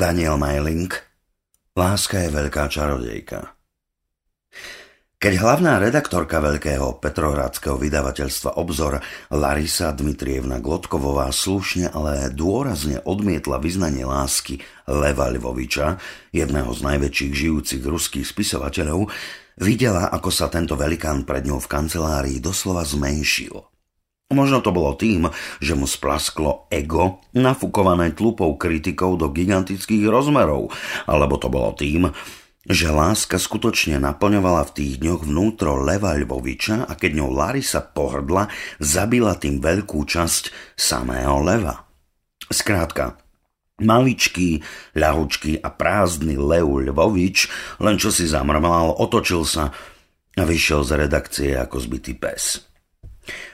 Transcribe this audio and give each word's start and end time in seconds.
Daniel 0.00 0.40
Mailing 0.40 0.88
Láska 1.76 2.24
je 2.24 2.32
veľká 2.32 2.72
čarodejka. 2.72 3.52
Keď 5.20 5.32
hlavná 5.36 5.76
redaktorka 5.76 6.40
veľkého 6.40 7.04
petrohradského 7.04 7.76
vydavateľstva 7.76 8.56
Obzor 8.56 9.04
Larisa 9.28 9.92
Dmitrievna 9.92 10.56
Glotkovová 10.64 11.28
slušne, 11.28 11.92
ale 11.92 12.32
dôrazne 12.32 13.04
odmietla 13.04 13.60
vyznanie 13.60 14.08
lásky 14.08 14.64
Leva 14.88 15.28
Lvoviča, 15.28 16.00
jedného 16.32 16.72
z 16.72 16.80
najväčších 16.80 17.32
žijúcich 17.36 17.84
ruských 17.84 18.24
spisovateľov, 18.24 19.12
videla, 19.60 20.08
ako 20.08 20.32
sa 20.32 20.48
tento 20.48 20.80
velikán 20.80 21.28
pred 21.28 21.44
ňou 21.44 21.60
v 21.60 21.68
kancelárii 21.76 22.40
doslova 22.40 22.88
zmenšil. 22.88 23.52
Možno 24.30 24.62
to 24.62 24.70
bolo 24.70 24.94
tým, 24.94 25.26
že 25.58 25.74
mu 25.74 25.90
splasklo 25.90 26.70
ego, 26.70 27.18
nafukované 27.34 28.14
tlupou 28.14 28.54
kritikou 28.54 29.18
do 29.18 29.26
gigantických 29.26 30.06
rozmerov, 30.06 30.70
alebo 31.10 31.34
to 31.34 31.50
bolo 31.50 31.74
tým, 31.74 32.14
že 32.62 32.94
láska 32.94 33.42
skutočne 33.42 33.98
naplňovala 33.98 34.70
v 34.70 34.74
tých 34.78 34.92
dňoch 35.02 35.26
vnútro 35.26 35.82
Leva 35.82 36.14
Lvoviča 36.14 36.86
a 36.86 36.94
keď 36.94 37.10
ňou 37.18 37.30
Larisa 37.34 37.82
pohrdla, 37.82 38.46
zabila 38.78 39.34
tým 39.34 39.58
veľkú 39.58 39.98
časť 40.06 40.76
samého 40.78 41.42
Leva. 41.42 41.90
Skrátka, 42.46 43.18
maličký, 43.82 44.62
ľahučký 44.94 45.58
a 45.58 45.74
prázdny 45.74 46.38
Lev 46.38 46.70
Lvovič 46.70 47.50
len 47.82 47.98
čo 47.98 48.14
si 48.14 48.30
zamrmal, 48.30 48.94
otočil 48.94 49.42
sa 49.42 49.74
a 50.38 50.42
vyšiel 50.46 50.86
z 50.86 50.90
redakcie 50.94 51.50
ako 51.58 51.82
zbytý 51.82 52.14
pes. 52.14 52.69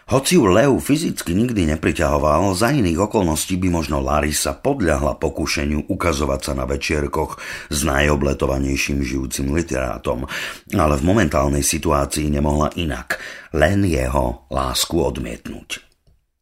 Hoci 0.06 0.38
ju 0.38 0.47
Leu 0.47 0.79
fyzicky 0.79 1.34
nikdy 1.34 1.66
nepriťahoval, 1.75 2.55
za 2.55 2.70
iných 2.70 3.11
okolností 3.11 3.59
by 3.59 3.69
možno 3.75 3.98
Larisa 3.98 4.55
podľahla 4.55 5.19
pokušeniu 5.19 5.91
ukazovať 5.91 6.41
sa 6.47 6.52
na 6.55 6.62
večierkoch 6.62 7.42
s 7.75 7.79
najobletovanejším 7.83 9.02
žijúcim 9.02 9.51
literátom, 9.51 10.31
ale 10.70 10.94
v 10.94 11.03
momentálnej 11.03 11.67
situácii 11.67 12.31
nemohla 12.31 12.70
inak, 12.78 13.19
len 13.50 13.83
jeho 13.83 14.47
lásku 14.47 14.94
odmietnúť. 14.94 15.83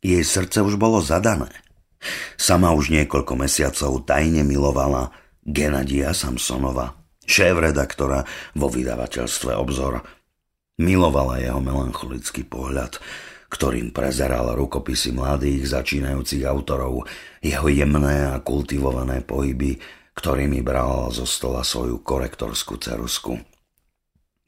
Jej 0.05 0.21
srdce 0.29 0.61
už 0.61 0.77
bolo 0.77 1.01
zadané. 1.01 1.49
Sama 2.37 2.77
už 2.77 2.93
niekoľko 2.93 3.33
mesiacov 3.41 4.05
tajne 4.05 4.45
milovala 4.45 5.09
Genadia 5.41 6.13
Samsonova, 6.13 6.93
šéf-redaktora 7.25 8.29
vo 8.61 8.69
vydavateľstve 8.69 9.57
Obzor. 9.57 10.05
Milovala 10.75 11.39
jeho 11.39 11.63
melancholický 11.63 12.43
pohľad, 12.51 12.99
ktorým 13.47 13.95
prezeral 13.95 14.59
rukopisy 14.59 15.15
mladých 15.15 15.71
začínajúcich 15.71 16.43
autorov, 16.43 17.07
jeho 17.39 17.67
jemné 17.71 18.27
a 18.27 18.43
kultivované 18.43 19.23
pohyby, 19.23 19.79
ktorými 20.19 20.67
bral 20.67 21.15
zo 21.15 21.31
stola 21.31 21.63
svoju 21.63 22.03
korektorskú 22.03 22.75
cerusku. 22.83 23.39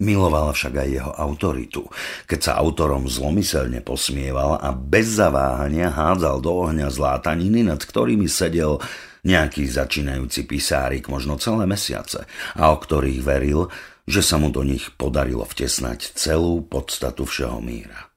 Miloval 0.02 0.52
však 0.52 0.74
aj 0.76 0.88
jeho 0.92 1.12
autoritu, 1.14 1.86
keď 2.28 2.40
sa 2.42 2.52
autorom 2.58 3.06
zlomyselne 3.08 3.80
posmieval 3.80 4.58
a 4.60 4.74
bez 4.74 5.16
zaváhania 5.16 5.88
hádzal 5.88 6.42
do 6.42 6.52
ohňa 6.68 6.90
zlátaniny, 6.90 7.64
nad 7.64 7.80
ktorými 7.80 8.28
sedel 8.28 8.82
nejaký 9.24 9.64
začínajúci 9.64 10.44
pisárik 10.44 11.06
možno 11.06 11.38
celé 11.38 11.64
mesiace 11.64 12.28
a 12.58 12.74
o 12.74 12.76
ktorých 12.76 13.20
veril, 13.24 13.72
že 14.06 14.22
sa 14.22 14.38
mu 14.38 14.54
do 14.54 14.62
nich 14.62 14.94
podarilo 14.94 15.42
vtesnať 15.42 16.14
celú 16.14 16.62
podstatu 16.62 17.26
všeho 17.26 17.58
míra. 17.58 18.14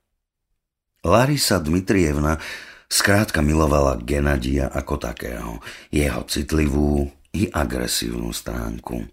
Larisa 1.01 1.57
Dmitrievna 1.57 2.37
skrátka 2.85 3.41
milovala 3.41 3.97
Genadia 4.01 4.69
ako 4.69 5.01
takého, 5.01 5.51
jeho 5.89 6.21
citlivú 6.29 7.09
i 7.33 7.49
agresívnu 7.49 8.29
stránku. 8.29 9.09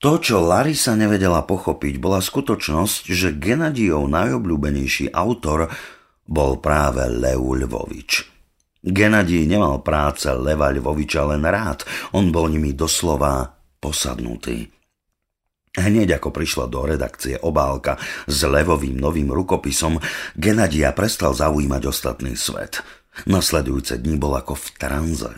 To, 0.00 0.16
čo 0.16 0.40
Larisa 0.40 0.96
nevedela 0.96 1.44
pochopiť, 1.44 2.00
bola 2.00 2.24
skutočnosť, 2.24 3.12
že 3.12 3.36
Genadiov 3.36 4.08
najobľúbenejší 4.08 5.12
autor 5.12 5.68
bol 6.24 6.56
práve 6.56 7.04
Lev 7.12 7.44
Lvovič. 7.44 8.24
Genadij 8.80 9.44
nemal 9.44 9.84
práce 9.84 10.32
Leva 10.32 10.72
Lvoviča 10.72 11.28
len 11.28 11.44
rád, 11.44 11.84
on 12.16 12.32
bol 12.32 12.48
nimi 12.48 12.72
doslova 12.72 13.60
posadnutý. 13.76 14.79
Hneď 15.70 16.18
ako 16.18 16.34
prišla 16.34 16.66
do 16.66 16.82
redakcie 16.82 17.38
obálka 17.38 17.94
s 18.26 18.42
levovým 18.42 18.98
novým 18.98 19.30
rukopisom, 19.30 20.02
Genadia 20.34 20.90
prestal 20.90 21.30
zaujímať 21.30 21.82
ostatný 21.86 22.34
svet. 22.34 22.82
Nasledujúce 23.30 24.02
dní 24.02 24.18
bol 24.18 24.34
ako 24.34 24.58
v 24.58 24.66
tranze. 24.74 25.30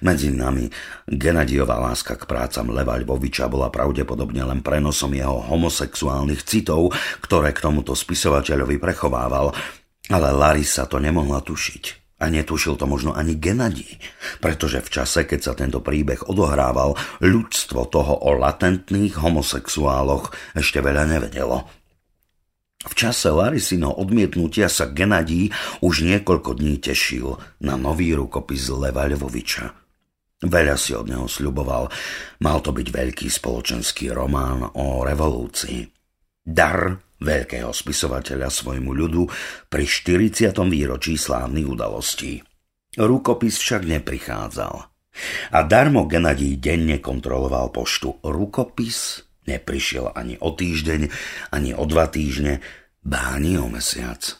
Medzi 0.00 0.32
nami 0.32 0.72
Genadiová 1.06 1.78
láska 1.78 2.16
k 2.16 2.24
prácam 2.24 2.72
Leva 2.72 2.98
Lvoviča 2.98 3.46
bola 3.46 3.70
pravdepodobne 3.70 4.42
len 4.42 4.64
prenosom 4.64 5.12
jeho 5.14 5.38
homosexuálnych 5.44 6.42
citov, 6.42 6.90
ktoré 7.22 7.54
k 7.54 7.62
tomuto 7.62 7.94
spisovateľovi 7.94 8.80
prechovával, 8.80 9.54
ale 10.08 10.28
Larisa 10.32 10.88
to 10.88 10.98
nemohla 10.98 11.44
tušiť. 11.44 11.97
A 12.18 12.26
netušil 12.26 12.74
to 12.74 12.90
možno 12.90 13.14
ani 13.14 13.38
Genadí, 13.38 14.02
pretože 14.42 14.82
v 14.82 14.90
čase, 14.90 15.22
keď 15.22 15.40
sa 15.40 15.52
tento 15.54 15.78
príbeh 15.78 16.26
odohrával, 16.26 16.98
ľudstvo 17.22 17.86
toho 17.86 18.26
o 18.26 18.34
latentných 18.34 19.22
homosexuáloch 19.22 20.34
ešte 20.58 20.82
veľa 20.82 21.06
nevedelo. 21.06 21.70
V 22.78 22.94
čase 22.94 23.30
Larisino 23.30 23.90
odmietnutia 23.90 24.66
sa 24.66 24.90
Genadí 24.90 25.50
už 25.82 26.06
niekoľko 26.06 26.58
dní 26.58 26.78
tešil 26.82 27.38
na 27.62 27.74
nový 27.78 28.14
rukopis 28.14 28.70
Leva 28.70 29.06
Lvoviča. 29.06 29.74
Veľa 30.38 30.78
si 30.78 30.94
od 30.94 31.10
neho 31.10 31.26
sľuboval. 31.26 31.90
Mal 32.46 32.58
to 32.62 32.70
byť 32.70 32.86
veľký 32.86 33.26
spoločenský 33.26 34.14
román 34.14 34.62
o 34.78 35.02
revolúcii. 35.02 35.90
Dar 36.46 37.07
veľkého 37.18 37.70
spisovateľa 37.70 38.48
svojmu 38.50 38.90
ľudu 38.94 39.22
pri 39.70 39.84
40. 39.84 40.54
výročí 40.70 41.18
slávnych 41.18 41.66
udalostí. 41.66 42.42
Rukopis 42.98 43.58
však 43.58 43.86
neprichádzal. 43.86 44.74
A 45.50 45.58
darmo 45.66 46.06
Genadí 46.06 46.58
denne 46.58 47.02
kontroloval 47.02 47.74
poštu. 47.74 48.22
Rukopis 48.22 49.26
neprišiel 49.48 50.12
ani 50.14 50.38
o 50.38 50.54
týždeň, 50.54 51.00
ani 51.54 51.70
o 51.74 51.84
dva 51.88 52.06
týždne, 52.06 52.60
bá 53.02 53.34
ani 53.34 53.56
o 53.56 53.66
mesiac. 53.66 54.38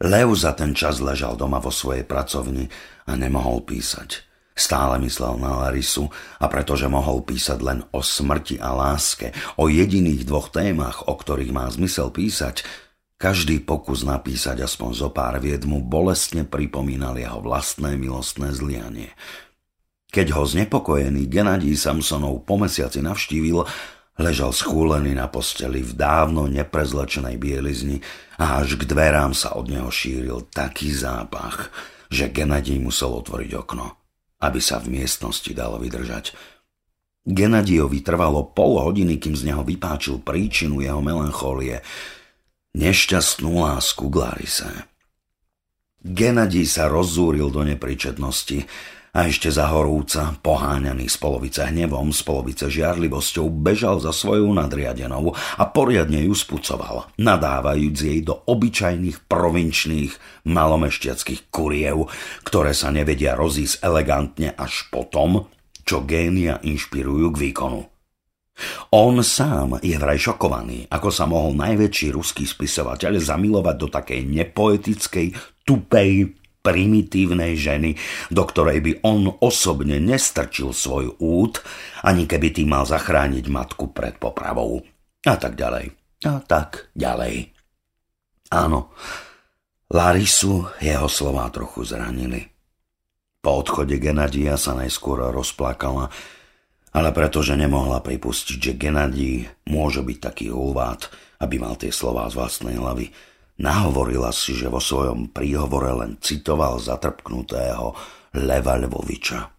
Leo 0.00 0.32
za 0.32 0.56
ten 0.56 0.72
čas 0.72 0.98
ležal 1.04 1.36
doma 1.36 1.60
vo 1.60 1.68
svojej 1.68 2.08
pracovni 2.08 2.72
a 3.04 3.12
nemohol 3.20 3.60
písať. 3.68 4.29
Stále 4.60 5.00
myslel 5.00 5.40
na 5.40 5.56
Larisu 5.56 6.12
a 6.36 6.44
pretože 6.44 6.84
mohol 6.84 7.24
písať 7.24 7.58
len 7.64 7.80
o 7.96 8.04
smrti 8.04 8.60
a 8.60 8.76
láske, 8.76 9.32
o 9.56 9.72
jediných 9.72 10.28
dvoch 10.28 10.52
témach, 10.52 11.08
o 11.08 11.16
ktorých 11.16 11.48
má 11.48 11.64
zmysel 11.72 12.12
písať, 12.12 12.60
každý 13.16 13.64
pokus 13.64 14.04
napísať 14.04 14.60
aspoň 14.60 14.90
zo 14.92 15.08
pár 15.08 15.40
vied 15.40 15.64
mu 15.64 15.80
bolestne 15.80 16.44
pripomínal 16.44 17.16
jeho 17.16 17.40
vlastné 17.40 17.96
milostné 17.96 18.52
zlianie. 18.52 19.16
Keď 20.12 20.36
ho 20.36 20.44
znepokojený 20.44 21.24
Genadí 21.32 21.72
Samsonov 21.72 22.44
po 22.44 22.60
mesiaci 22.60 23.00
navštívil, 23.00 23.64
ležal 24.20 24.52
schúlený 24.52 25.16
na 25.16 25.32
posteli 25.32 25.80
v 25.80 25.96
dávno 25.96 26.44
neprezlečenej 26.52 27.40
bielizni 27.40 28.04
a 28.36 28.60
až 28.60 28.76
k 28.76 28.84
dverám 28.84 29.32
sa 29.32 29.56
od 29.56 29.72
neho 29.72 29.88
šíril 29.88 30.52
taký 30.52 30.92
zápach, 30.92 31.72
že 32.12 32.28
Genadí 32.28 32.76
musel 32.76 33.16
otvoriť 33.16 33.52
okno 33.56 33.99
aby 34.40 34.60
sa 34.60 34.80
v 34.80 35.00
miestnosti 35.00 35.52
dalo 35.52 35.76
vydržať. 35.76 36.32
Genadiovi 37.28 38.00
trvalo 38.00 38.48
pol 38.56 38.80
hodiny, 38.80 39.20
kým 39.20 39.36
z 39.36 39.52
neho 39.52 39.60
vypáčil 39.60 40.24
príčinu 40.24 40.80
jeho 40.80 41.04
melanchólie. 41.04 41.84
Nešťastnú 42.72 43.60
lásku 43.60 44.08
k 44.08 44.14
Larise. 44.16 44.72
Genadij 46.00 46.64
sa 46.64 46.88
rozzúril 46.88 47.52
do 47.52 47.60
nepríčetnosti 47.60 48.64
a 49.10 49.26
ešte 49.26 49.50
za 49.50 49.74
horúca, 49.74 50.38
poháňaný 50.38 51.10
z 51.10 51.16
polovice 51.18 51.66
hnevom, 51.66 52.14
z 52.14 52.22
polovice 52.22 52.70
žiarlivosťou, 52.70 53.50
bežal 53.50 53.98
za 53.98 54.14
svojou 54.14 54.54
nadriadenou 54.54 55.34
a 55.34 55.64
poriadne 55.66 56.22
ju 56.30 56.34
spucoval, 56.34 57.10
nadávajúc 57.18 57.98
jej 57.98 58.20
do 58.22 58.38
obyčajných 58.46 59.26
provinčných 59.26 60.12
malomešťackých 60.46 61.50
kuriev, 61.50 62.06
ktoré 62.46 62.70
sa 62.70 62.94
nevedia 62.94 63.34
rozísť 63.34 63.82
elegantne 63.82 64.54
až 64.54 64.86
potom, 64.94 65.50
čo 65.82 66.06
génia 66.06 66.62
inšpirujú 66.62 67.34
k 67.34 67.40
výkonu. 67.50 67.82
On 68.92 69.16
sám 69.24 69.80
je 69.80 69.96
vraj 69.96 70.20
šokovaný, 70.20 70.84
ako 70.92 71.08
sa 71.08 71.24
mohol 71.24 71.56
najväčší 71.56 72.12
ruský 72.12 72.44
spisovateľ 72.44 73.16
zamilovať 73.16 73.76
do 73.80 73.88
takej 73.88 74.20
nepoetickej, 74.28 75.26
tupej, 75.64 76.39
primitívnej 76.60 77.56
ženy, 77.56 77.96
do 78.28 78.44
ktorej 78.44 78.78
by 78.84 78.92
on 79.04 79.32
osobne 79.40 79.96
nestrčil 80.00 80.76
svoj 80.76 81.16
út, 81.20 81.64
ani 82.04 82.28
keby 82.28 82.52
tým 82.52 82.76
mal 82.76 82.84
zachrániť 82.84 83.44
matku 83.48 83.92
pred 83.92 84.16
popravou. 84.20 84.84
A 85.24 85.34
tak 85.36 85.56
ďalej. 85.56 85.92
A 86.24 86.40
tak 86.44 86.92
ďalej. 86.96 87.52
Áno, 88.52 88.92
Larisu 89.90 90.68
jeho 90.78 91.08
slová 91.10 91.48
trochu 91.50 91.82
zranili. 91.82 92.46
Po 93.40 93.64
odchode 93.64 93.96
Genadia 93.96 94.60
sa 94.60 94.76
najskôr 94.76 95.32
rozplakala, 95.32 96.12
ale 96.92 97.10
pretože 97.14 97.56
nemohla 97.56 98.04
pripustiť, 98.04 98.58
že 98.60 98.76
Genadí 98.76 99.48
môže 99.70 100.04
byť 100.04 100.18
taký 100.20 100.46
hulvát, 100.52 101.08
aby 101.40 101.56
mal 101.56 101.78
tie 101.80 101.88
slová 101.88 102.28
z 102.28 102.36
vlastnej 102.36 102.76
hlavy, 102.76 103.08
nahovorila 103.60 104.32
si, 104.32 104.56
že 104.56 104.72
vo 104.72 104.80
svojom 104.80 105.30
príhovore 105.30 105.92
len 105.92 106.16
citoval 106.18 106.80
zatrpknutého 106.80 107.92
Leva 108.40 108.74
Lvoviča. 108.80 109.52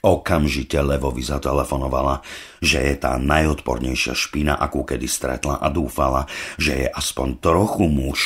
Okamžite 0.00 0.80
Levovi 0.80 1.20
zatelefonovala, 1.20 2.24
že 2.64 2.80
je 2.80 2.94
tá 2.96 3.20
najodpornejšia 3.20 4.16
špina, 4.16 4.56
akú 4.56 4.82
kedy 4.82 5.04
stretla 5.04 5.60
a 5.60 5.68
dúfala, 5.68 6.24
že 6.56 6.84
je 6.84 6.88
aspoň 6.88 7.38
trochu 7.38 7.84
muž, 7.84 8.18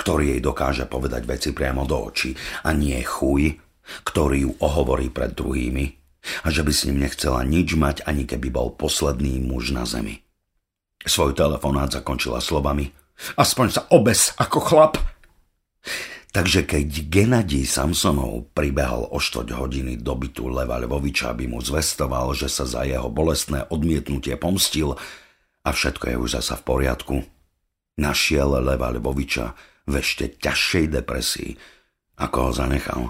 ktorý 0.00 0.34
jej 0.34 0.40
dokáže 0.40 0.84
povedať 0.88 1.28
veci 1.28 1.50
priamo 1.52 1.84
do 1.84 2.08
očí 2.08 2.32
a 2.64 2.72
nie 2.72 2.96
chuj, 3.04 3.60
ktorý 4.08 4.48
ju 4.48 4.50
ohovorí 4.64 5.12
pred 5.12 5.36
druhými 5.36 5.84
a 6.44 6.48
že 6.48 6.64
by 6.64 6.72
s 6.72 6.88
ním 6.88 7.04
nechcela 7.04 7.44
nič 7.44 7.76
mať, 7.76 8.08
ani 8.08 8.24
keby 8.24 8.48
bol 8.48 8.72
posledný 8.72 9.36
muž 9.44 9.76
na 9.76 9.84
zemi. 9.84 10.24
Svoj 11.04 11.36
telefonát 11.36 11.92
zakončila 11.92 12.40
slovami 12.40 12.88
Aspoň 13.34 13.66
sa 13.70 13.82
obes 13.90 14.32
ako 14.38 14.58
chlap. 14.62 14.94
Takže 16.28 16.68
keď 16.68 17.08
Genadí 17.08 17.64
Samsonov 17.64 18.52
pribehal 18.52 19.08
o 19.10 19.18
štvrť 19.18 19.48
hodiny 19.56 19.96
do 19.98 20.12
bytu 20.12 20.46
Leva 20.52 20.76
Lvoviča, 20.76 21.32
aby 21.32 21.48
mu 21.48 21.58
zvestoval, 21.58 22.36
že 22.36 22.52
sa 22.52 22.68
za 22.68 22.84
jeho 22.84 23.08
bolestné 23.08 23.66
odmietnutie 23.72 24.36
pomstil 24.36 24.94
a 25.64 25.68
všetko 25.72 26.14
je 26.14 26.16
už 26.20 26.30
zasa 26.38 26.60
v 26.60 26.66
poriadku, 26.68 27.16
našiel 27.98 28.60
Leva 28.60 28.92
Lvoviča 28.92 29.56
v 29.88 29.92
ešte 29.98 30.36
ťažšej 30.36 30.84
depresii, 31.00 31.50
ako 32.20 32.38
ho 32.38 32.50
zanechal. 32.52 33.02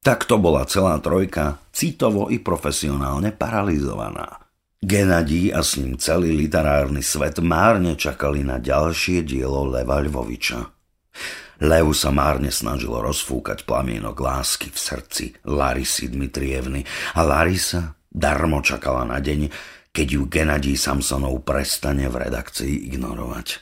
Tak 0.00 0.24
to 0.24 0.40
bola 0.40 0.64
celá 0.64 0.96
trojka, 1.02 1.60
citovo 1.76 2.32
i 2.32 2.40
profesionálne 2.40 3.36
paralizovaná. 3.36 4.49
Genadí 4.80 5.52
a 5.52 5.60
s 5.60 5.76
ním 5.76 6.00
celý 6.00 6.32
literárny 6.32 7.04
svet 7.04 7.36
márne 7.44 8.00
čakali 8.00 8.40
na 8.40 8.56
ďalšie 8.56 9.28
dielo 9.28 9.68
Leva 9.68 10.00
Lvoviča. 10.00 10.72
Lev 11.60 11.92
sa 11.92 12.08
márne 12.08 12.48
snažilo 12.48 13.04
rozfúkať 13.04 13.68
plamienok 13.68 14.16
lásky 14.16 14.72
v 14.72 14.78
srdci 14.80 15.24
Larisy 15.44 16.08
Dmitrievny 16.08 16.88
a 17.12 17.20
Larisa 17.20 17.92
darmo 18.08 18.64
čakala 18.64 19.04
na 19.04 19.20
deň, 19.20 19.52
keď 19.92 20.06
ju 20.16 20.22
Genadí 20.32 20.80
Samsonov 20.80 21.44
prestane 21.44 22.08
v 22.08 22.16
redakcii 22.16 22.88
ignorovať. 22.88 23.60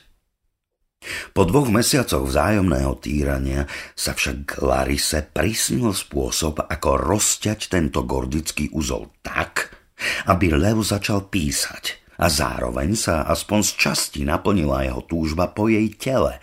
Po 1.35 1.43
dvoch 1.43 1.67
mesiacoch 1.67 2.31
vzájomného 2.31 2.95
týrania 3.03 3.67
sa 3.91 4.15
však 4.15 4.63
Larise 4.63 5.19
prísnil 5.27 5.91
spôsob, 5.91 6.63
ako 6.63 6.95
rozťať 6.95 7.67
tento 7.67 8.07
gordický 8.07 8.71
úzol 8.71 9.11
tak, 9.19 9.78
aby 10.27 10.53
Lev 10.55 10.81
začal 10.83 11.27
písať 11.27 11.99
a 12.19 12.27
zároveň 12.27 12.95
sa 12.99 13.23
aspoň 13.27 13.59
z 13.63 13.71
časti 13.79 14.21
naplnila 14.27 14.83
jeho 14.83 15.01
túžba 15.07 15.47
po 15.51 15.71
jej 15.71 15.87
tele, 15.95 16.37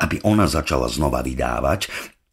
aby 0.00 0.20
ona 0.24 0.44
začala 0.44 0.88
znova 0.92 1.24
vydávať 1.24 1.88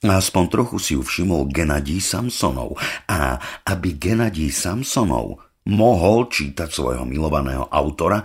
a 0.08 0.20
aspoň 0.20 0.44
trochu 0.48 0.78
si 0.80 0.92
ju 0.96 1.04
všimol 1.04 1.52
Genadí 1.52 2.00
Samsonov 2.00 2.80
a 3.08 3.40
aby 3.68 3.96
Genadí 3.96 4.52
Samsonov 4.52 5.44
mohol 5.70 6.32
čítať 6.32 6.70
svojho 6.72 7.04
milovaného 7.04 7.68
autora, 7.68 8.24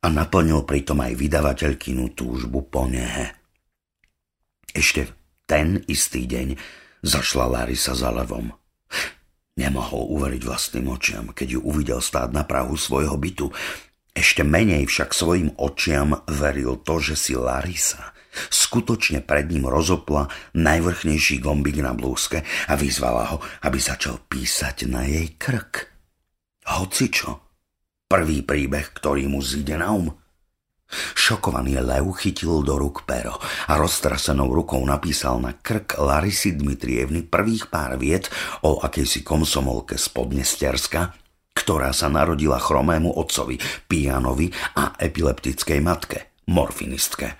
a 0.00 0.06
naplnil 0.08 0.64
pritom 0.64 0.96
aj 1.04 1.12
vydavateľkinu 1.12 2.16
túžbu 2.16 2.64
po 2.72 2.88
nehe. 2.88 3.36
Ešte 4.72 5.12
ten 5.44 5.84
istý 5.90 6.24
deň 6.24 6.56
zašla 7.04 7.44
Larisa 7.50 7.92
za 7.92 8.08
levom. 8.08 8.54
Nemohol 9.60 10.08
uveriť 10.16 10.42
vlastným 10.48 10.88
očiam, 10.88 11.36
keď 11.36 11.58
ju 11.58 11.60
uvidel 11.60 12.00
stáť 12.00 12.32
na 12.32 12.48
prahu 12.48 12.80
svojho 12.80 13.20
bytu. 13.20 13.52
Ešte 14.16 14.40
menej 14.40 14.88
však 14.88 15.12
svojim 15.12 15.52
očiam 15.60 16.16
veril 16.24 16.80
to, 16.80 16.96
že 16.96 17.14
si 17.20 17.32
Larisa 17.36 18.16
skutočne 18.30 19.26
pred 19.26 19.50
ním 19.50 19.66
rozopla 19.66 20.30
najvrchnejší 20.54 21.42
gombík 21.42 21.82
na 21.82 21.90
blúzke 21.98 22.46
a 22.70 22.78
vyzvala 22.78 23.34
ho, 23.34 23.42
aby 23.66 23.78
začal 23.82 24.22
písať 24.22 24.86
na 24.86 25.02
jej 25.02 25.34
krk. 25.34 25.90
Hocičo, 26.62 27.50
Prvý 28.10 28.42
príbeh, 28.42 28.90
ktorý 28.90 29.30
mu 29.30 29.38
zíde 29.38 29.78
na 29.78 29.94
um. 29.94 30.10
Šokovaný 31.14 31.78
Lev 31.78 32.10
chytil 32.18 32.66
do 32.66 32.74
ruk 32.74 33.06
pero 33.06 33.38
a 33.70 33.78
roztrasenou 33.78 34.50
rukou 34.50 34.82
napísal 34.82 35.38
na 35.38 35.54
krk 35.54 35.98
Larisy 36.02 36.58
Dmitrievny 36.58 37.26
prvých 37.26 37.70
pár 37.70 37.94
viet 37.96 38.26
o 38.66 38.82
akejsi 38.82 39.22
komsomolke 39.22 39.94
z 39.94 40.06
Podnesterska, 40.10 41.14
ktorá 41.54 41.94
sa 41.94 42.10
narodila 42.10 42.58
chromému 42.58 43.14
otcovi, 43.14 43.58
pijanovi 43.86 44.50
a 44.74 44.96
epileptickej 44.98 45.78
matke, 45.82 46.34
morfinistke. 46.50 47.38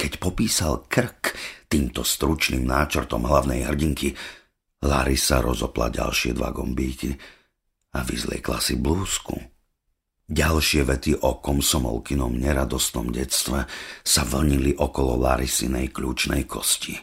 Keď 0.00 0.16
popísal 0.16 0.88
krk 0.88 1.36
týmto 1.68 2.02
stručným 2.02 2.64
náčrtom 2.64 3.28
hlavnej 3.28 3.68
hrdinky, 3.68 4.16
Larisa 4.80 5.44
rozopla 5.44 5.92
ďalšie 5.92 6.32
dva 6.32 6.50
gombíky 6.56 7.12
a 7.92 8.00
vyzliekla 8.00 8.58
si 8.64 8.80
blúzku. 8.80 9.59
Ďalšie 10.30 10.86
vety 10.86 11.12
o 11.26 11.42
komsomolkinom 11.42 12.38
neradostnom 12.38 13.10
detstve 13.10 13.66
sa 14.06 14.22
vlnili 14.22 14.78
okolo 14.78 15.18
Larisinej 15.18 15.90
kľúčnej 15.90 16.46
kosti. 16.46 16.94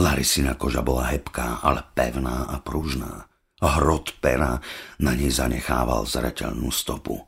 Larisina 0.00 0.56
koža 0.56 0.80
bola 0.80 1.12
hebká, 1.12 1.60
ale 1.60 1.84
pevná 1.92 2.48
a 2.48 2.56
pružná. 2.64 3.28
Hrot 3.60 4.16
pera 4.24 4.64
na 4.96 5.12
nej 5.12 5.28
zanechával 5.28 6.08
zreteľnú 6.08 6.72
stopu. 6.72 7.20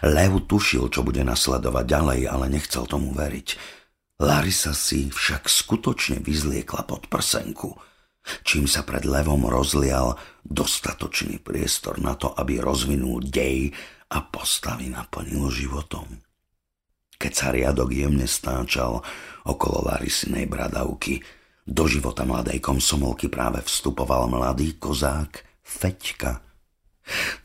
Lev 0.00 0.48
tušil, 0.48 0.88
čo 0.88 1.04
bude 1.04 1.20
nasledovať 1.20 1.84
ďalej, 1.84 2.20
ale 2.24 2.46
nechcel 2.48 2.88
tomu 2.88 3.12
veriť. 3.12 3.48
Larisa 4.24 4.72
si 4.72 5.12
však 5.12 5.44
skutočne 5.44 6.24
vyzliekla 6.24 6.88
pod 6.88 7.12
prsenku, 7.12 7.76
čím 8.46 8.64
sa 8.64 8.80
pred 8.80 9.04
levom 9.04 9.44
rozlial 9.44 10.16
dostatočný 10.40 11.42
priestor 11.44 12.00
na 12.00 12.16
to, 12.16 12.32
aby 12.32 12.64
rozvinul 12.64 13.20
dej 13.20 13.76
a 14.14 14.18
postavy 14.22 14.94
naplnilo 14.94 15.50
životom. 15.50 16.06
Keď 17.18 17.32
sa 17.34 17.50
riadok 17.50 17.90
jemne 17.90 18.26
stáčal 18.30 19.02
okolo 19.46 19.90
Larisinej 19.90 20.46
bradavky, 20.46 21.18
do 21.64 21.88
života 21.88 22.28
mladej 22.28 22.60
komsomolky 22.60 23.32
práve 23.32 23.64
vstupoval 23.64 24.28
mladý 24.28 24.76
kozák 24.76 25.64
Feťka. 25.64 26.44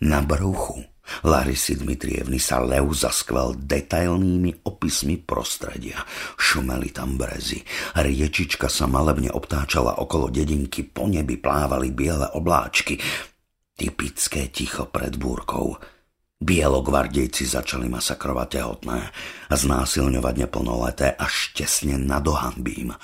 Na 0.03 0.19
bruchu 0.19 0.83
Larisy 1.23 1.79
Dmitrievny 1.79 2.37
sa 2.37 2.59
Lev 2.61 2.91
zaskvel 2.91 3.55
detailnými 3.57 4.67
opismi 4.67 5.17
prostredia. 5.17 6.03
Šumeli 6.35 6.91
tam 6.93 7.15
brezy, 7.15 7.63
riečička 7.97 8.67
sa 8.67 8.85
malebne 8.85 9.31
obtáčala 9.31 10.03
okolo 10.03 10.29
dedinky, 10.29 10.85
po 10.85 11.07
nebi 11.07 11.39
plávali 11.39 11.89
biele 11.95 12.29
obláčky. 12.35 12.99
Typické 13.73 14.51
ticho 14.51 14.85
pred 14.91 15.15
búrkou– 15.15 15.73
Bielogvardejci 16.39 17.43
začali 17.43 17.91
masakrovať 17.91 18.47
tehotné 18.47 18.99
a 19.51 19.53
znásilňovať 19.59 20.47
neplnoleté 20.47 21.11
až 21.11 21.51
tesne 21.51 21.99
nad 21.99 22.23
ohanbím. 22.23 22.95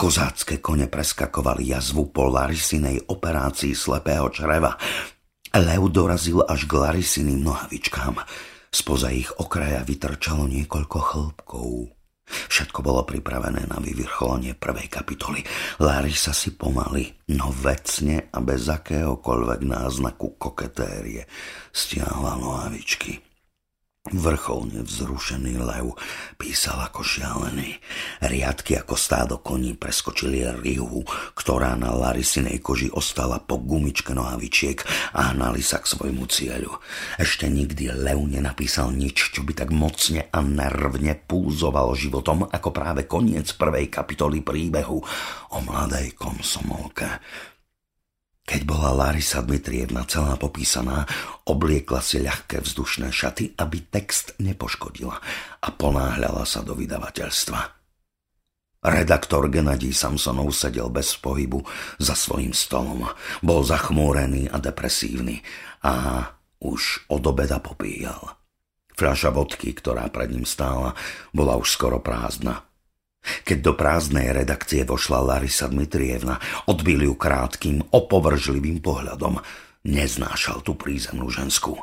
Kozácké 0.00 0.64
kone 0.64 0.88
preskakovali 0.88 1.76
jazvu 1.76 2.08
po 2.08 2.32
Larisinej 2.32 3.04
operácii 3.04 3.76
slepého 3.76 4.32
čreva. 4.32 4.80
Leu 5.52 5.92
dorazil 5.92 6.40
až 6.40 6.64
k 6.64 6.72
Larisiným 6.72 7.44
nohavičkám. 7.44 8.16
Spoza 8.72 9.12
ich 9.12 9.28
okraja 9.36 9.84
vytrčalo 9.84 10.48
niekoľko 10.48 10.98
chlpkov. 11.04 11.99
Všetko 12.30 12.82
bolo 12.82 13.02
pripravené 13.06 13.66
na 13.66 13.78
vyvrcholenie 13.78 14.58
prvej 14.58 14.88
kapitoly. 14.90 15.40
Larisa 15.82 16.34
si 16.34 16.54
pomaly, 16.54 17.10
no 17.34 17.50
vecne 17.50 18.30
a 18.30 18.38
bez 18.42 18.66
akéhokoľvek 18.66 19.60
náznaku 19.66 20.38
koketérie 20.38 21.26
stiahla 21.70 22.38
nohavičky. 22.38 23.29
Vrcholne 24.08 24.80
vzrušený 24.80 25.60
lev 25.60 25.92
písal 26.40 26.80
ako 26.88 27.04
šialený. 27.04 27.76
Riadky 28.24 28.80
ako 28.80 28.96
stádo 28.96 29.44
koní 29.44 29.76
preskočili 29.76 30.40
rihu, 30.64 31.04
ktorá 31.36 31.76
na 31.76 31.92
Larisinej 31.92 32.64
koži 32.64 32.88
ostala 32.88 33.36
po 33.44 33.60
gumičke 33.60 34.16
nohavičiek 34.16 34.80
a 35.12 35.36
hnali 35.36 35.60
sa 35.60 35.84
k 35.84 35.92
svojmu 35.92 36.24
cieľu. 36.32 36.80
Ešte 37.20 37.44
nikdy 37.52 37.92
lev 37.92 38.24
nenapísal 38.24 38.88
nič, 38.88 39.36
čo 39.36 39.44
by 39.44 39.52
tak 39.52 39.68
mocne 39.68 40.32
a 40.32 40.38
nervne 40.40 41.20
pulzovalo 41.20 41.92
životom 41.92 42.48
ako 42.48 42.72
práve 42.72 43.04
koniec 43.04 43.52
prvej 43.52 43.92
kapitoly 43.92 44.40
príbehu 44.40 44.96
o 45.52 45.58
mladej 45.60 46.16
komsomolke. 46.16 47.20
Keď 48.50 48.66
bola 48.66 48.90
Larisa 48.90 49.46
Dmitrievna 49.46 50.02
celá 50.10 50.34
popísaná, 50.34 51.06
obliekla 51.46 52.02
si 52.02 52.18
ľahké 52.18 52.66
vzdušné 52.66 53.14
šaty, 53.14 53.54
aby 53.54 53.78
text 53.86 54.34
nepoškodila 54.42 55.14
a 55.62 55.68
ponáhľala 55.70 56.42
sa 56.42 56.66
do 56.66 56.74
vydavateľstva. 56.74 57.60
Redaktor 58.82 59.46
Genadí 59.54 59.94
Samsonov 59.94 60.50
sedel 60.50 60.90
bez 60.90 61.14
pohybu 61.14 61.62
za 62.02 62.18
svojím 62.18 62.50
stolom. 62.50 63.06
Bol 63.38 63.62
zachmúrený 63.62 64.50
a 64.50 64.58
depresívny 64.58 65.46
a 65.86 66.26
už 66.58 67.06
od 67.06 67.22
obeda 67.22 67.62
popíjal. 67.62 68.34
Fľaša 68.98 69.30
vodky, 69.30 69.78
ktorá 69.78 70.10
pred 70.10 70.34
ním 70.34 70.42
stála, 70.42 70.98
bola 71.30 71.54
už 71.54 71.70
skoro 71.70 72.02
prázdna. 72.02 72.66
Keď 73.50 73.66
do 73.66 73.74
prázdnej 73.74 74.30
redakcie 74.30 74.86
vošla 74.86 75.26
Larisa 75.26 75.66
Dmitrievna, 75.66 76.38
odbil 76.70 77.02
ju 77.02 77.18
krátkým, 77.18 77.82
opovržlivým 77.90 78.78
pohľadom. 78.78 79.42
Neznášal 79.90 80.62
tú 80.62 80.78
prízemnú 80.78 81.26
ženskú. 81.34 81.74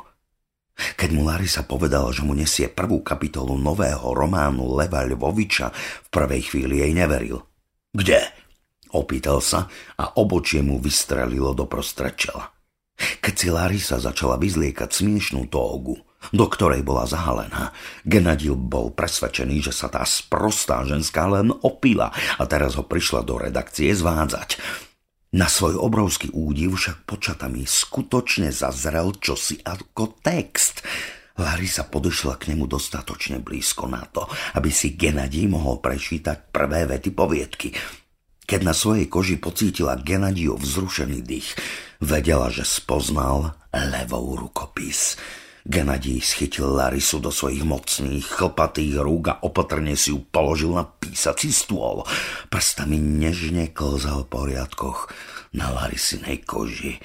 Keď 0.96 1.12
mu 1.12 1.28
Larisa 1.28 1.68
povedala, 1.68 2.08
že 2.08 2.24
mu 2.24 2.32
nesie 2.32 2.72
prvú 2.72 3.04
kapitolu 3.04 3.60
nového 3.60 4.16
románu 4.16 4.80
Leva 4.80 5.04
Lvoviča, 5.04 5.68
v 5.76 6.08
prvej 6.08 6.48
chvíli 6.48 6.80
jej 6.80 6.96
neveril. 6.96 7.44
Kde? 7.92 8.24
Opýtal 8.96 9.44
sa 9.44 9.68
a 10.00 10.16
obočie 10.16 10.64
mu 10.64 10.80
vystrelilo 10.80 11.52
do 11.52 11.68
čela. 12.16 12.48
Keď 13.20 13.34
si 13.36 13.52
Larisa 13.52 14.00
začala 14.00 14.40
vyzliekať 14.40 14.88
smiešnú 14.88 15.52
tógu, 15.52 16.00
do 16.34 16.46
ktorej 16.50 16.82
bola 16.82 17.06
zahalená, 17.06 17.70
Genadil 18.02 18.58
bol 18.58 18.90
presvedčený, 18.92 19.70
že 19.70 19.72
sa 19.72 19.88
tá 19.88 20.02
sprostá 20.02 20.82
ženská 20.84 21.30
len 21.30 21.54
opila 21.62 22.10
a 22.36 22.42
teraz 22.44 22.74
ho 22.74 22.84
prišla 22.84 23.22
do 23.24 23.38
redakcie 23.38 23.94
zvádzať. 23.94 24.58
Na 25.28 25.44
svoj 25.44 25.76
obrovský 25.76 26.32
údiv 26.32 26.80
však 26.80 27.04
počatami 27.04 27.68
skutočne 27.68 28.48
zazrel 28.48 29.12
čosi 29.20 29.60
ako 29.60 30.24
text. 30.24 30.80
Larisa 31.38 31.84
podešla 31.84 32.40
k 32.40 32.50
nemu 32.50 32.64
dostatočne 32.64 33.38
blízko 33.38 33.86
na 33.86 34.02
to, 34.08 34.24
aby 34.56 34.72
si 34.72 34.96
Genadí 34.96 35.44
mohol 35.46 35.78
prečítať 35.84 36.50
prvé 36.50 36.88
vety 36.88 37.12
poviedky. 37.12 37.68
Keď 38.48 38.60
na 38.64 38.72
svojej 38.72 39.06
koži 39.12 39.36
pocítila 39.36 40.00
Genadiov 40.00 40.64
vzrušený 40.64 41.20
dých, 41.20 41.52
vedela, 42.00 42.48
že 42.48 42.64
spoznal 42.64 43.52
levou 43.68 44.32
rukopis. 44.32 45.20
Genadí 45.68 46.24
schytil 46.24 46.64
Larisu 46.64 47.20
do 47.20 47.28
svojich 47.28 47.60
mocných, 47.60 48.24
chlpatých 48.24 49.04
rúk 49.04 49.24
a 49.28 49.44
opatrne 49.44 49.92
si 50.00 50.16
ju 50.16 50.24
položil 50.24 50.72
na 50.72 50.88
písací 50.88 51.52
stôl. 51.52 52.08
Prstami 52.48 52.96
nežne 52.96 53.68
klzal 53.68 54.24
po 54.24 54.48
riadkoch 54.48 55.12
na 55.52 55.68
Larisinej 55.68 56.40
koži. 56.48 56.96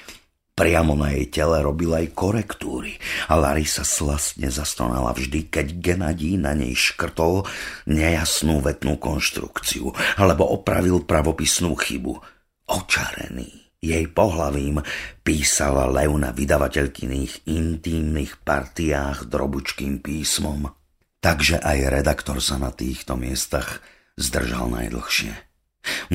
Priamo 0.56 0.96
na 0.96 1.12
jej 1.12 1.28
tele 1.28 1.60
robil 1.60 1.92
aj 1.92 2.16
korektúry 2.16 2.96
a 3.28 3.36
Larisa 3.36 3.84
slastne 3.84 4.48
zastonala 4.48 5.12
vždy, 5.12 5.52
keď 5.52 5.84
Genadí 5.84 6.40
na 6.40 6.56
nej 6.56 6.72
škrtol 6.72 7.44
nejasnú 7.84 8.64
vetnú 8.64 8.96
konštrukciu 8.96 9.92
alebo 10.16 10.48
opravil 10.48 11.04
pravopisnú 11.04 11.76
chybu. 11.76 12.16
Očarený 12.64 13.63
jej 13.84 14.08
pohlavím 14.08 14.80
písala 15.28 15.92
Lev 15.92 16.16
na 16.16 16.32
vydavateľkyných 16.32 17.52
intímnych 17.52 18.40
partiách 18.40 19.28
drobučkým 19.28 20.00
písmom. 20.00 20.72
Takže 21.20 21.60
aj 21.60 21.92
redaktor 21.92 22.40
sa 22.40 22.56
na 22.56 22.72
týchto 22.72 23.20
miestach 23.20 23.84
zdržal 24.16 24.72
najdlhšie. 24.72 25.36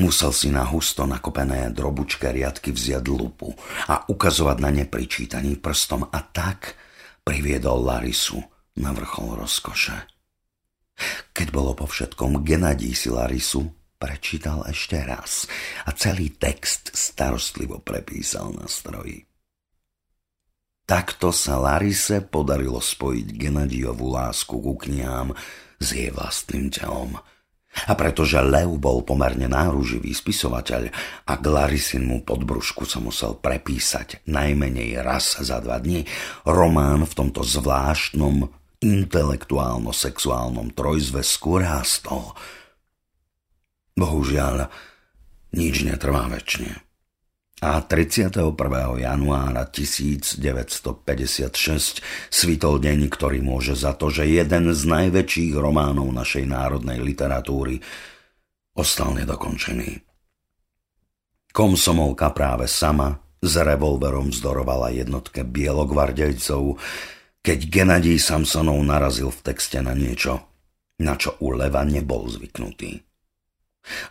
Musel 0.01 0.33
si 0.33 0.49
na 0.49 0.65
husto 0.65 1.05
nakopené 1.05 1.69
drobučké 1.69 2.33
riadky 2.33 2.73
vziať 2.73 3.05
lupu 3.05 3.53
a 3.85 4.01
ukazovať 4.09 4.57
na 4.57 4.73
ne 4.73 4.85
pričítaný 4.89 5.61
prstom 5.61 6.09
a 6.09 6.19
tak 6.25 6.73
priviedol 7.21 7.85
Larisu 7.85 8.41
na 8.81 8.89
vrchol 8.97 9.37
rozkoše. 9.37 9.93
Keď 11.31 11.47
bolo 11.53 11.77
po 11.77 11.85
všetkom, 11.85 12.41
Genadí 12.41 12.97
si 12.97 13.13
Larisu 13.13 13.78
prečítal 13.99 14.63
ešte 14.65 15.03
raz 15.03 15.43
a 15.83 15.91
celý 15.91 16.31
text 16.31 16.95
starostlivo 16.95 17.83
prepísal 17.83 18.55
na 18.55 18.65
stroji. 18.65 19.27
Takto 20.87 21.29
sa 21.29 21.61
Larise 21.61 22.23
podarilo 22.23 22.81
spojiť 22.81 23.27
Genadiovú 23.37 24.09
lásku 24.09 24.57
ku 24.57 24.73
knihám 24.73 25.37
s 25.77 25.87
jej 25.93 26.09
vlastným 26.09 26.73
telom. 26.73 27.13
A 27.85 27.93
pretože 27.93 28.41
Lev 28.41 28.81
bol 28.81 29.05
pomerne 29.05 29.45
náruživý 29.45 30.09
spisovateľ 30.09 30.89
a 31.29 31.33
k 31.37 31.45
Larisinmu 31.45 32.25
podbrušku 32.25 32.89
sa 32.89 32.97
musel 32.97 33.37
prepísať 33.37 34.25
najmenej 34.25 34.97
raz 35.05 35.37
za 35.37 35.61
dva 35.61 35.77
dní, 35.77 36.09
román 36.49 37.05
v 37.05 37.13
tomto 37.13 37.45
zvláštnom 37.45 38.49
intelektuálno-sexuálnom 38.81 40.73
trojzvesku 40.73 41.61
rástol– 41.61 42.33
Bohužiaľ, 43.99 44.71
nič 45.51 45.83
netrvá 45.83 46.31
väčšine. 46.31 46.89
A 47.59 47.83
31. 47.83 48.55
januára 49.03 49.67
1956 49.67 50.39
svitol 52.31 52.79
deň, 52.79 52.99
ktorý 53.11 53.43
môže 53.43 53.75
za 53.75 53.91
to, 53.99 54.07
že 54.07 54.31
jeden 54.31 54.71
z 54.71 54.81
najväčších 54.87 55.59
románov 55.59 56.07
našej 56.15 56.47
národnej 56.47 57.03
literatúry 57.03 57.83
ostal 58.79 59.11
nedokončený. 59.11 59.99
Komsomolka 61.51 62.31
práve 62.31 62.71
sama 62.71 63.19
s 63.43 63.59
revolverom 63.59 64.31
vzdorovala 64.31 64.95
jednotke 64.95 65.43
bielogvardejcov, 65.43 66.79
keď 67.43 67.59
Genadí 67.67 68.15
Samsonov 68.15 68.79
narazil 68.87 69.35
v 69.35 69.51
texte 69.51 69.83
na 69.83 69.91
niečo, 69.91 70.47
na 71.03 71.19
čo 71.19 71.35
u 71.43 71.51
Leva 71.51 71.83
nebol 71.83 72.23
zvyknutý. 72.31 73.08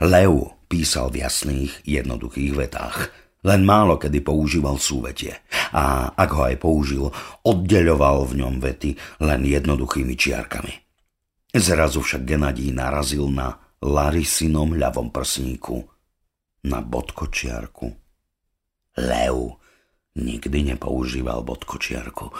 Leu 0.03 0.53
písal 0.69 1.11
v 1.11 1.25
jasných, 1.25 1.73
jednoduchých 1.85 2.53
vetách. 2.55 3.11
Len 3.47 3.63
málo 3.63 3.97
kedy 3.97 4.21
používal 4.21 4.77
súvetie. 4.83 5.39
A 5.71 6.11
ak 6.13 6.31
ho 6.35 6.43
aj 6.51 6.57
použil, 6.59 7.09
oddeľoval 7.47 8.27
v 8.29 8.33
ňom 8.43 8.55
vety 8.59 9.23
len 9.23 9.47
jednoduchými 9.47 10.15
čiarkami. 10.19 10.75
Zrazu 11.55 12.05
však 12.05 12.29
Genadí 12.29 12.75
narazil 12.75 13.31
na 13.31 13.57
Larisinom 13.81 14.75
ľavom 14.75 15.15
prsníku. 15.15 15.87
Na 16.67 16.83
bodkočiarku. 16.83 17.89
Leu 18.99 19.55
nikdy 20.19 20.75
nepoužíval 20.75 21.47
bodkočiarku. 21.47 22.35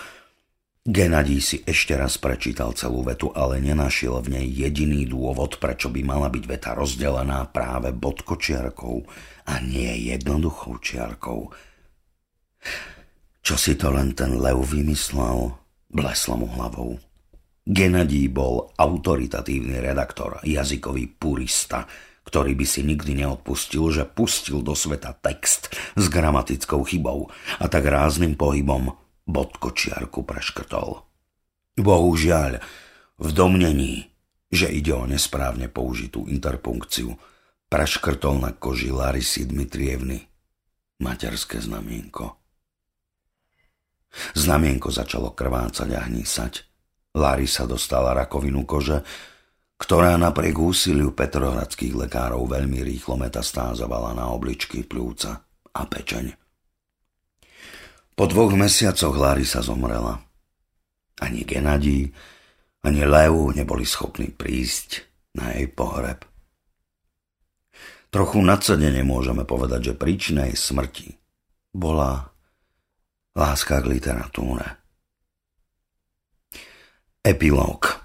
Genadí 0.89 1.45
si 1.45 1.61
ešte 1.69 1.93
raz 2.01 2.17
prečítal 2.17 2.73
celú 2.73 3.05
vetu, 3.05 3.29
ale 3.37 3.61
nenašiel 3.61 4.25
v 4.25 4.41
nej 4.41 4.47
jediný 4.49 5.05
dôvod, 5.05 5.61
prečo 5.61 5.93
by 5.93 6.01
mala 6.01 6.33
byť 6.33 6.45
veta 6.49 6.73
rozdelená 6.73 7.45
práve 7.53 7.93
bodkočiarkou 7.93 9.05
a 9.53 9.61
nie 9.61 10.09
jednoduchou 10.09 10.81
čiarkou. 10.81 11.53
Čo 13.45 13.55
si 13.61 13.77
to 13.77 13.93
len 13.93 14.17
ten 14.17 14.41
Lev 14.41 14.65
vymyslel, 14.65 15.53
blesla 15.93 16.41
mu 16.41 16.49
hlavou. 16.57 16.97
Genadí 17.69 18.25
bol 18.33 18.73
autoritatívny 18.73 19.85
redaktor, 19.85 20.41
jazykový 20.41 21.05
purista, 21.21 21.85
ktorý 22.25 22.57
by 22.57 22.65
si 22.65 22.81
nikdy 22.81 23.29
neodpustil, 23.29 23.93
že 23.93 24.09
pustil 24.09 24.65
do 24.65 24.73
sveta 24.73 25.13
text 25.21 25.69
s 26.01 26.09
gramatickou 26.09 26.81
chybou 26.89 27.29
a 27.61 27.69
tak 27.69 27.85
rázným 27.85 28.41
pohybom 28.41 28.97
bodkočiarku 29.29 30.25
preškrtol. 30.25 31.05
Bohužiaľ, 31.79 32.59
v 33.21 33.29
domnení, 33.31 34.09
že 34.49 34.73
ide 34.73 34.97
o 34.97 35.05
nesprávne 35.05 35.69
použitú 35.69 36.25
interpunkciu, 36.27 37.15
preškrtol 37.69 38.41
na 38.41 38.51
koži 38.57 38.89
Larisy 38.89 39.45
Dmitrievny 39.45 40.25
materské 40.99 41.63
znamienko. 41.63 42.35
Znamienko 44.35 44.89
začalo 44.89 45.37
krvácať 45.37 45.89
a 45.95 46.01
hnísať. 46.09 46.65
Larisa 47.15 47.69
dostala 47.69 48.17
rakovinu 48.17 48.65
kože, 48.65 49.05
ktorá 49.79 50.19
napriek 50.19 50.59
úsiliu 50.59 51.15
petrohradských 51.15 51.95
lekárov 51.95 52.49
veľmi 52.51 52.83
rýchlo 52.83 53.15
metastázovala 53.21 54.17
na 54.17 54.33
obličky, 54.33 54.83
pľúca 54.83 55.45
a 55.71 55.83
pečeň. 55.87 56.48
Po 58.19 58.27
dvoch 58.27 58.51
mesiacoch 58.59 59.15
Larisa 59.15 59.63
zomrela. 59.63 60.19
Ani 61.23 61.47
Genadí, 61.47 62.11
ani 62.83 63.07
Leu 63.07 63.55
neboli 63.55 63.87
schopní 63.87 64.35
prísť 64.35 65.07
na 65.39 65.55
jej 65.55 65.71
pohreb. 65.71 66.27
Trochu 68.11 68.43
nadsedene 68.43 69.07
môžeme 69.07 69.47
povedať, 69.47 69.95
že 69.95 69.99
príčina 70.03 70.51
jej 70.51 70.59
smrti 70.59 71.15
bola 71.71 72.35
láska 73.39 73.79
k 73.87 73.87
literatúre. 73.87 74.67
Epilóg 77.23 78.03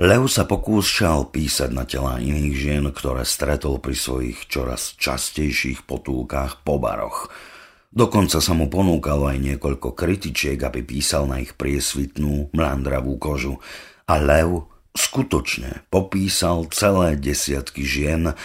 Leu 0.00 0.24
sa 0.24 0.48
pokúšal 0.48 1.28
písať 1.28 1.68
na 1.76 1.84
tela 1.84 2.16
iných 2.16 2.54
žien, 2.56 2.84
ktoré 2.88 3.28
stretol 3.28 3.76
pri 3.76 3.92
svojich 3.92 4.48
čoraz 4.48 4.96
častejších 4.96 5.84
potulkách 5.84 6.64
po 6.64 6.80
baroch– 6.80 7.28
Dokonca 7.88 8.44
sa 8.44 8.52
mu 8.52 8.68
ponúkalo 8.68 9.32
aj 9.32 9.38
niekoľko 9.40 9.96
kritičiek, 9.96 10.60
aby 10.60 10.84
písal 10.84 11.24
na 11.24 11.40
ich 11.40 11.56
priesvitnú, 11.56 12.52
mlandravú 12.52 13.16
kožu. 13.16 13.56
A 14.04 14.20
Lev 14.20 14.68
skutočne 14.92 15.88
popísal 15.88 16.68
celé 16.68 17.16
desiatky 17.16 17.86
žien, 17.86 18.36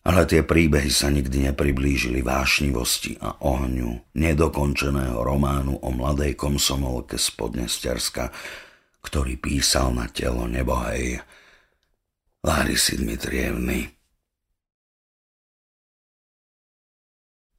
ale 0.00 0.20
tie 0.24 0.40
príbehy 0.44 0.88
sa 0.88 1.12
nikdy 1.12 1.52
nepriblížili 1.52 2.24
vášnivosti 2.24 3.20
a 3.20 3.36
ohňu 3.44 4.16
nedokončeného 4.16 5.20
románu 5.20 5.80
o 5.80 5.88
mladej 5.92 6.36
komsomolke 6.36 7.20
z 7.20 7.28
Podnestiarska, 7.36 8.32
ktorý 9.04 9.36
písal 9.40 9.92
na 9.96 10.08
telo 10.08 10.44
nebohej 10.48 11.20
Larisy 12.44 12.96
Dmitrievny. 12.96 13.99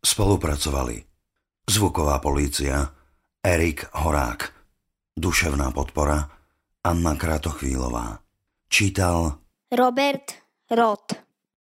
Spolupracovali 0.05 1.03
zvuková 1.70 2.20
polícia, 2.20 2.89
Erik 3.46 3.86
Horák, 3.93 4.53
duševná 5.17 5.72
podpora, 5.72 6.29
Anna 6.84 7.15
Kratochvílová. 7.15 8.20
Čítal 8.70 9.38
Robert 9.72 10.31
Roth. 10.72 11.30